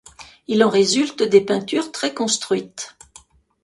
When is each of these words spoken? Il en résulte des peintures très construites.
Il 0.47 0.63
en 0.63 0.69
résulte 0.69 1.21
des 1.21 1.41
peintures 1.41 1.91
très 1.91 2.11
construites. 2.11 2.97